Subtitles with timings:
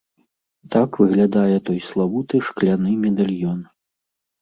[0.75, 3.59] Так выглядае той славуты шкляны медальён.